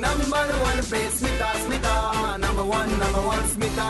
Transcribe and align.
Morning 0.00 0.28
number 0.30 0.56
one 0.62 0.80
पे 0.90 0.98
Smita 1.12 1.46
Smita 1.62 1.92
number 2.42 2.64
one 2.72 2.90
number 2.98 3.22
one 3.28 3.46
Smita 3.54 3.86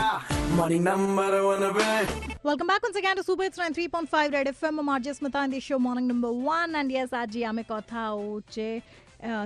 morning 0.59 0.81
number 0.87 1.41
one 1.47 1.65
पे 1.75 2.37
Welcome 2.49 2.65
back 2.73 2.81
once 2.81 2.95
again 3.01 3.17
to 3.17 3.23
Super 3.23 3.43
Hits 3.43 3.59
93.5 3.59 4.33
Red 4.33 4.47
FM. 4.47 4.79
I'm 4.79 4.89
Arjay 4.95 5.13
Smita 5.19 5.43
in 5.45 5.51
the 5.51 5.59
show 5.59 5.77
Morning 5.77 6.07
Number 6.07 6.31
1 6.31 6.73
and 6.81 6.91
yes, 6.95 7.11
आज 7.13 7.29
जी 7.31 7.43
हमें 7.49 7.63
कथा 7.71 8.07
उचे 8.27 8.71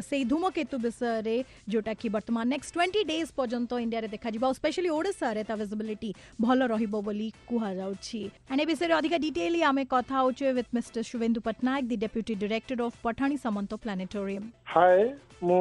সেই 0.09 0.23
ধূমকেতু 0.31 0.77
বিষয়ে 0.87 1.35
যেটা 1.73 1.93
কি 2.01 2.07
বর্তমান 2.15 2.51
নেক্সট 2.53 2.73
টোয়েন্টি 2.75 3.01
ডেজ 3.11 3.29
পর্যন্ত 3.39 3.79
ইন্ডিয়ারে 3.85 4.09
দেখাযিব 4.15 4.43
আউ 4.47 4.51
স্পেশালি 4.59 4.91
ওড়িশার 4.97 5.39
তা 5.49 5.55
ভিজিবিলিটি 5.61 6.09
ভাল 6.45 6.59
রহব 6.73 6.95
বলে 7.07 7.29
কুহযাচ্ছি 7.49 8.19
এন্ড 8.51 8.59
এ 8.63 8.65
বিষয়ে 8.71 8.93
অধিক 8.99 9.15
ডিটেলি 9.27 9.61
আমি 9.71 9.83
কথা 9.95 10.15
হচ্ছে 10.25 10.43
with 10.57 10.69
mister 10.77 11.03
Subhendu 11.11 11.39
Pattnaik 11.47 11.81
the 11.91 11.95
deputy 12.05 12.33
director 12.43 12.77
of 12.87 12.91
Pathani 13.07 13.37
Samanta 13.45 13.71
planetarium 13.83 14.43
hi 14.75 15.01
ମୁଁ 15.47 15.57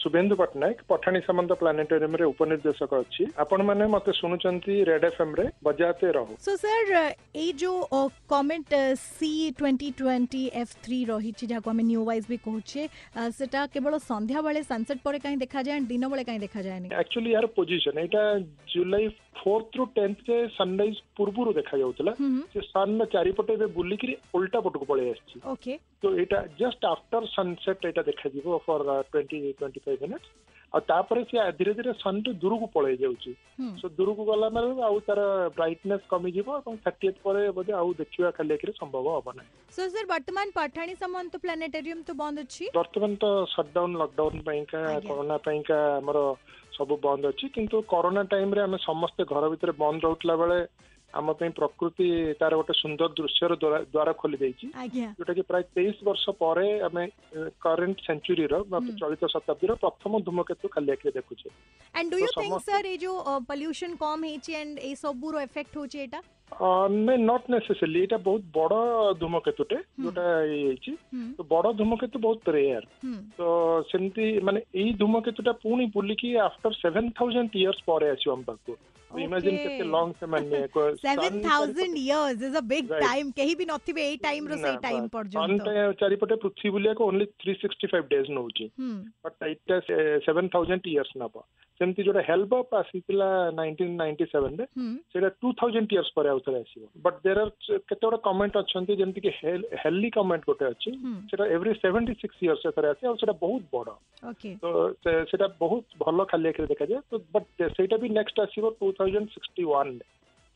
ଶୁଭେନ୍ଦୁ 0.00 0.34
ପଟ୍ଟନାୟକ 0.40 0.84
ପଠାଣି 0.90 1.20
ସାମନ୍ତ 1.28 1.54
ପ୍ଲାନେଟୋରିୟମରେ 1.62 2.24
ଉପନିର୍ଦ୍ଦେଶକ 2.32 3.00
ଅଛି 3.04 3.24
ଆପଣମାନେ 3.44 3.88
ମତେ 3.94 4.12
ଶୁଣୁଛନ୍ତି 4.18 4.76
ରେଡ୍ 4.88 5.04
ଏଫଏମ୍ 5.08 5.32
ରେ 5.40 5.44
ବଜାତେ 5.68 6.12
ରହୁ 6.16 6.36
ସୋ 6.46 6.54
ସାର୍ 6.62 6.92
ଏଇ 7.00 7.48
ଯୋଉ 7.62 8.00
comet 8.34 8.80
C 9.02 9.30
twenty 9.58 9.90
twenty 10.00 10.42
F 10.62 10.72
three 10.86 11.00
ରହିଛି 11.12 11.50
ଯାହାକୁ 11.54 11.70
ଆମେ 11.74 11.82
ନ୍ୟୁ 11.90 12.00
ୱାଇଜ୍ 12.08 12.30
ବି 12.32 12.38
କହୁଛେ 12.48 12.82
ସେଟା 13.40 13.64
କେବଳ 13.76 13.94
ସନ୍ଧ୍ୟାବେଳେ 14.10 14.60
ସନ୍ସେଟ୍ 14.70 15.02
ପରେ 15.08 15.18
କାହିଁ 15.26 15.36
ଦେଖାଯାଏ 15.44 15.84
ଦିନବେଳେ 15.94 16.24
କାହିଁ 16.30 16.40
ଦେଖାଯାଏନି 16.46 16.94
ଆକ୍ଚୁଆଲି 17.04 17.30
ୟାର 17.36 17.46
ପୋଜିସନ୍ 17.60 17.98
ଏଇଟା 18.04 18.24
ଜୁଲାଇ 18.76 19.06
ଫୋର୍ଥ 19.42 19.76
ରୁ 19.78 19.84
ଟେନ୍ଥ 20.00 20.20
ରେ 20.32 20.36
ସନରାଇଜ 20.60 20.98
ପୂର୍ବରୁ 21.20 21.50
ଦେଖାଯାଉଥିଲା 21.60 22.12
ସେ 22.54 22.62
ସନ୍ 22.72 22.96
ଚାରିପଟେ 23.16 23.58
ଏବେ 23.58 23.66
ବୁଲିକିରି 23.80 24.14
ଓଲଟା 24.38 24.62
ପଟକୁ 24.68 24.88
ପଳେଇ 24.92 25.10
ଆସିଛି 25.16 25.44
ଓକେ 25.54 25.74
তো 26.06 26.14
ଏଇଟା 26.22 26.38
ଜଷ୍ଟ 26.58 26.82
ଆଫ୍ଟର 26.96 27.28
ସନସେଟ୍ 27.36 27.86
ଏଇଟା 27.88 28.02
ଦେଖାଯିବ 28.10 28.58
for 28.66 28.84
twenty 29.12 29.38
twenty 29.44 29.80
five 29.86 30.02
minutes 30.04 30.54
ଆଉ 30.76 30.82
ତାପରେ 30.90 31.20
ସିଏ 31.30 31.42
ଧୀରେ 31.58 31.72
ଧୀରେ 31.78 31.92
ସନ୍ରୁ 32.02 32.30
ଦୂରକୁ 32.44 32.66
ପଳେଇ 32.76 32.96
ଯାଉଛି 33.02 33.32
ସୋ 33.80 33.90
ଦୂରକୁ 34.00 34.24
ଗଲା 34.30 34.48
ମାନେ 34.56 34.70
ଆଉ 34.88 34.98
ତାର 35.08 35.24
ବ୍ରାଇଟନେସ୍ 35.58 36.06
କମିଯିବ 36.12 36.56
ଏବଂ 36.62 36.78
ଥାର୍ଟିଏଥ୍ 36.86 37.18
ପରେ 37.26 37.42
ବୋଧେ 37.58 37.76
ଆଉ 37.80 37.92
ଦେଖିବା 38.02 38.30
ଖାଲି 38.38 38.54
ଏକରେ 38.58 38.74
ସମ୍ଭବ 38.80 39.14
ହବ 39.16 39.34
ନାହିଁ 39.40 39.50
ସୋ 39.78 39.82
ସାର୍ 39.96 40.10
ବର୍ତ୍ତମାନ 40.14 40.56
ପଠାଣି 40.60 40.96
ସାମନ୍ତ 41.04 41.32
ପ୍ଲାନେଟୋରିୟମ 41.46 42.00
ତ 42.10 42.16
ବନ୍ଦ 42.22 42.44
ଅଛି 42.48 42.64
ବର୍ତ୍ତମାନ 42.80 43.12
ତ 43.24 43.30
ସଟଡାଉନ 43.54 44.02
ଲକଡାଉନ 44.04 44.42
ପାଇଁକା 44.50 44.82
କରୋନା 45.08 45.38
ପାଇଁକା 45.48 45.78
ଆମର 46.00 46.24
ସବୁ 46.78 46.94
ବନ୍ଦ 47.08 47.24
ଅଛି 47.34 47.46
କିନ୍ତୁ 47.58 47.76
କରୋନା 47.94 48.26
ଟାଇମରେ 48.36 48.66
ଆମେ 48.68 48.78
ସମସ୍ତେ 48.90 49.30
ଘର 49.34 49.54
ଭିତରେ 49.56 49.74
ବନ୍ଦ 49.84 50.00
ରହୁଥିଲା 50.10 50.36
ବେଳେ 50.44 50.60
ଆମ 51.20 51.32
ପାଇଁ 51.40 51.52
ପ୍ରକୃତି 51.58 52.06
ତାର 52.40 52.56
ଗୋଟେ 52.60 52.74
ସୁନ୍ଦର 52.82 53.10
ଦୃଶ୍ୟର 53.18 53.56
ଦ୍ଵାରା 53.94 54.12
ଖୋଲି 54.22 54.38
ଦେଇଛି 54.42 54.66
ଯୋଉଟାକି 54.94 55.44
ପ୍ରାୟ 55.50 55.66
ତେଇଶ 55.78 56.06
ବର୍ଷ 56.10 56.34
ପରେ 56.42 56.66
ଆମେ 56.88 57.04
କରେଣ୍ଟ 57.66 57.98
ସେଞ୍ଚୁରୀର 58.08 58.60
ବା 58.74 58.78
ଚଳିତ 59.02 59.32
ଶତାବ୍ଦୀର 59.36 59.78
ପ୍ରଥମ 59.84 60.22
ଧୂମକେତୁ 60.30 60.72
ଖାଲି 60.76 60.92
ଆଖିରେ 60.96 61.12
ଦେଖୁଛେ 61.20 61.50
and 62.00 62.08
do 62.16 62.22
you 62.24 62.30
think 62.38 62.62
sir 62.68 62.88
ଏ 62.92 62.96
ଯୋ 63.06 63.12
ପଲ୍ୟୁସନ 63.52 64.02
କମ 64.04 64.32
ହେଇଛି 64.32 64.60
ଏଣ୍ଡ 64.62 64.86
ଏ 64.90 64.94
ସବୁର 65.04 65.44
ଏଫେକ୍ଟ 65.48 65.82
ହଉଛି 65.82 66.02
ଏଇଟା 66.06 66.22
ନାଇଁ 66.54 67.16
ନଟ୍ 67.28 67.48
ନେସେସରି 67.52 67.96
ଏଇଟା 68.02 68.18
ବହୁତ 68.26 68.44
ବଡ 68.56 68.72
ଧୂମକେତୁଟେ 69.22 69.78
ଯୋଉଟା 70.04 70.24
ଇଏ 70.50 70.60
ହେଇଛି 70.66 70.94
ତ 71.38 71.46
ବଡ 71.52 71.72
ଧୂମକେତୁ 71.80 72.18
ବହୁତ 72.26 72.54
ରେୟାର 72.56 72.84
ତ 73.40 73.48
ସେମିତି 73.90 74.26
ମାନେ 74.48 74.60
ଏଇ 74.84 74.92
ଧୂମକେତୁଟା 75.02 75.52
ପୁଣି 75.64 75.84
ବୁଲିକି 75.96 76.30
ଆଫ୍ଟର 76.46 76.72
ସେଭେନ୍ 76.82 77.10
ଥାଉଜେଣ୍ଡ 77.20 77.52
ଇୟର୍ସ 77.62 77.80
ପରେ 77.90 78.06
ଆସିବ 78.14 78.36
ଆମ 78.36 78.42
ପାଖକୁ 78.50 78.76
ଇମାଜିନ୍ 79.26 79.58
କେତେ 79.64 79.84
ଲଙ୍ଗ 79.96 80.16
ସେମାନେ 80.22 80.62
seven 81.02 81.42
thousand 81.50 81.94
years 82.06 82.30
is 82.48 82.54
a 82.56 82.64
big 82.72 82.88
time 83.04 83.28
କେହି 83.40 83.52
ବି 83.62 83.68
ନଥିବେ 83.74 84.00
ଏଇ 84.12 84.16
ଟାଇମ୍ 84.26 84.48
ର 84.54 84.58
ସେଇ 84.64 84.76
ଟାଇମ୍ 84.86 85.10
ପର୍ଯ୍ୟନ୍ତ 85.18 85.76
ଚାରିପଟେ 86.04 86.40
ପୃଥିବୀ 86.46 86.74
ବୁଲିବାକୁ 86.78 87.02
ଓନ୍ଲି 87.10 87.28
365 87.46 88.08
ଡେଜ୍ 88.14 88.32
ନଉଛି 88.40 88.68
ବଟ୍ 89.28 89.50
ଏଇଟା 89.50 89.80
7000 89.90 90.78
ଇୟର୍ସ 90.80 91.22
ନବ 91.24 91.48
ସେମିତି 91.80 92.02
ଯୋଉଟା 92.06 92.20
ହେଲ୍ବ 92.28 92.58
ପାସ୍ 92.70 92.90
ହେଇଥିଲା 92.92 93.26
ନାଇନଟିନ୍ 93.56 93.90
ନାଇଣ୍ଟି 94.00 94.26
ସେଭେନରେ 94.32 94.66
ସେଇଟା 95.14 95.30
ଟୁ 95.44 95.52
ଥାଉଜେଣ୍ଡ 95.62 95.90
ଇୟର୍ସ 95.96 96.10
ପରେ 96.18 96.32
ଆଉ 96.34 96.42
ଥରେ 96.46 96.60
ଆସିବ 96.66 96.88
ବଟ୍ 97.06 97.18
ଦେର୍ 97.26 97.40
ଆର୍ 97.44 97.52
କେତେ 97.92 98.00
ଗୋଟେ 98.06 98.18
କମେଣ୍ଟ 98.28 98.60
ଅଛନ୍ତି 98.64 98.96
ଯେମିତିକି 99.02 99.32
ହେଲି 99.84 100.10
କମେଣ୍ଟ 100.18 100.50
ଗୋଟେ 100.52 100.66
ଅଛି 100.72 100.92
ସେଟା 101.32 101.48
ଏଭ୍ରି 101.58 101.74
ସେଭେଣ୍ଟି 101.82 102.16
ସିକ୍ସ 102.22 102.38
ଇୟର୍ସ 102.48 102.74
ଥରେ 102.78 102.92
ଆସେ 102.94 103.10
ଆଉ 103.12 103.16
ସେଟା 103.24 103.36
ବହୁତ 103.44 103.62
ବଡ଼ 103.76 103.88
ତ 104.62 105.14
ସେଟା 105.34 105.48
ବହୁତ 105.64 106.04
ଭଲ 106.06 106.28
ଖାଲି 106.34 106.52
ଆଖିରେ 106.54 106.72
ଦେଖାଯାଏ 106.74 107.02
ତ 107.14 107.22
ବଟ୍ 107.38 107.48
ସେଇଟା 107.80 107.96
ବି 108.06 108.14
ନେକ୍ସଟ 108.20 108.46
ଆସିବ 108.46 108.74
two 108.80 108.92
thousand 109.02 109.28
sixty 109.38 109.64
ୱାନ୍ରେ 109.72 110.14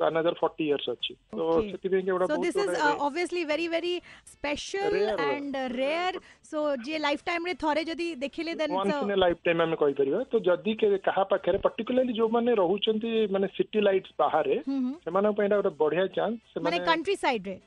another 0.09 0.33
40 0.41 0.65
years 0.69 0.87
achi 0.93 1.15
so 1.37 1.45
sethipainka 1.71 2.19
ke 2.23 2.29
so 2.33 2.39
this 2.45 2.57
is 2.63 2.71
uh, 2.87 2.95
obviously 3.07 3.43
very 3.53 3.67
very 3.77 3.95
special 4.35 4.87
rare. 4.97 5.19
and 5.35 5.57
uh, 5.63 5.65
rare 5.81 6.15
so 6.51 6.61
je 6.89 6.97
lifetime 7.07 7.49
re 7.51 7.55
thore 7.65 7.83
jodi 7.91 8.09
dekhile 8.27 8.53
then 8.63 8.75
once 8.81 8.95
so... 8.97 9.01
in 9.09 9.13
a 9.17 9.21
lifetime 9.25 9.63
ame 9.67 9.77
koi 9.85 9.91
pariba 10.03 10.23
to 10.35 10.43
jodi 10.51 10.77
ke 10.85 10.91
kaha 11.09 11.25
pakhare 11.35 11.61
particularly 11.69 12.17
jo 12.21 12.29
mane 12.39 12.53
rahuchanti 12.63 13.15
mane 13.39 13.49
city 13.59 13.85
lights 13.89 14.15
bahare 14.25 14.59
semana 15.09 15.35
pai 15.41 15.51
euda 15.61 15.75
badhiya 15.83 16.09
chance 16.19 16.41
semane 16.57 16.75
mane 16.79 16.89
country 16.93 17.19
side 17.27 17.51
re 17.55 17.59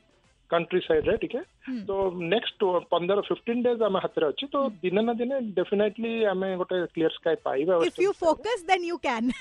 country 0.52 0.80
side 0.86 1.08
रे 1.10 1.16
ठीक 1.18 1.34
है 1.36 1.42
तो 1.86 1.96
next 2.34 2.64
पंद्रह 2.92 3.22
fifteen 3.30 3.62
days 3.68 3.82
आम 3.88 3.98
हाथ 4.04 4.20
अच्छी 4.28 4.48
तो 4.56 4.60
दिन 4.84 5.00
ना 5.06 5.14
दिन 5.22 5.30
डेफिनेटली 5.60 6.12
आम 6.34 6.44
गोटे 6.62 6.86
क्लीयर 7.00 7.12
स्काई 7.16 7.36
पाइबा 7.46 7.78
if 7.86 8.00
you 8.02 8.12
focus 8.22 8.64
then 8.68 8.84
you 8.90 8.98
can 9.08 9.32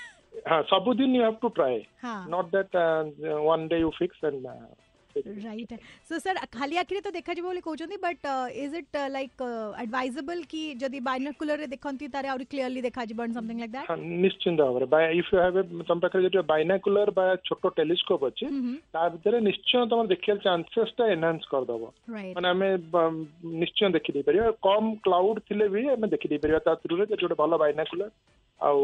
हाँ 0.48 0.62
सबुदिन 0.68 1.14
you 1.16 1.22
have 1.22 1.36
to 1.42 1.48
try 1.58 1.82
not 2.30 2.46
that 2.56 2.76
one 3.48 3.66
day 3.70 3.80
you 3.80 3.90
fix 3.98 4.24
and 4.24 4.46
right 5.16 5.72
so 6.08 6.18
sir 6.18 6.36
खाली 6.58 6.76
आखिर 6.82 7.00
तो 7.04 7.10
देखा 7.12 7.32
जी 7.38 7.42
बोले 7.42 7.60
कहते 7.66 7.96
but 8.04 8.26
is 8.64 8.74
it 8.74 8.96
like 9.10 9.42
advisable 9.82 10.42
कि 10.50 10.62
जदि 10.82 11.00
बाइनोकुलर 11.08 11.58
रे 11.58 11.66
देखंती 11.74 12.08
तारे 12.14 12.28
और 12.28 12.44
क्लियरली 12.50 12.82
देखा 12.82 13.04
जी 13.10 13.14
बर्न 13.14 13.32
समथिंग 13.32 13.58
लाइक 13.58 13.72
दैट 13.72 13.90
हां 13.90 13.98
निश्चिंत 14.22 14.58
भाବରେ 14.60 14.86
by 14.94 15.10
if 15.18 15.28
you 15.34 15.40
have 15.40 15.62
some 15.90 16.00
पाखरे 16.06 16.22
जदि 16.28 16.42
बाइनोकुलर 16.54 17.10
बाय 17.20 17.36
छोटो 17.46 17.68
टेलीस्कोप 17.82 18.24
अछि 18.30 18.46
ता 18.94 19.08
भितरे 19.08 19.40
निश्चय 19.50 19.86
तुम 19.90 20.06
देखियल 20.14 20.38
चांसेस 20.48 20.94
ता 20.98 21.10
एनहांस 21.12 21.44
कर 21.54 21.64
दबो 21.72 21.92
माने 22.10 22.48
हमें 22.48 22.76
um, 23.04 23.24
निश्चय 23.64 23.90
देखि 23.98 24.12
दे 24.12 24.22
परियो 24.32 24.50
कम 24.68 24.94
क्लाउड 25.08 25.40
थिले 25.50 25.68
भी 25.76 25.86
हमें 25.88 26.10
देखि 26.16 26.28
दे 26.34 26.38
परियो 26.46 26.58
ता 26.70 26.74
थ्रू 26.86 27.04
रे 27.04 27.14
जोटे 27.16 27.42
भलो 27.44 27.58
बाइनोकुलर 27.66 28.10
ଆଉ 28.68 28.80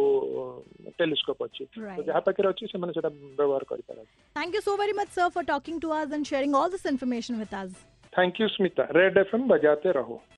ଟେଲିସ୍କୋପ 1.01 1.49
ଅଛି 1.49 1.67
ଯାହା 2.09 2.23
ପାଖରେ 2.29 2.51
ଅଛି 2.53 2.71
ସେମାନେ 2.73 2.97
ସେଟା 2.99 3.11
ବ୍ୟବହାର 3.17 3.69
କରିପାରନ୍ତି 3.75 4.12
thank 4.37 4.56
you 4.61 4.65
so 4.69 4.77
very 4.83 4.97
much 5.03 5.15
sir 5.19 5.31
for 5.37 5.49
talking 5.53 5.79
to 5.87 5.95
us 6.01 6.11
and 6.19 6.25
sharing 6.33 6.56
all 6.62 6.73
this 6.77 6.89
information 6.95 7.41
with 7.45 7.55
us 7.62 7.87
thank 8.19 8.41
you 8.41 8.47
Smita 8.56 8.89
red 9.01 9.25
F 9.27 9.37
बजाते 9.55 9.99
रहो 10.03 10.19